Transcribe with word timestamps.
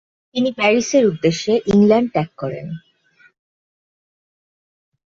তিনি 0.35 0.49
প্যারিসের 0.57 1.03
উদ্দেশ্যে 1.05 1.53
ইংল্যান্ড 1.73 2.07
ত্যাগ 2.13 2.29
করেন। 2.37 2.67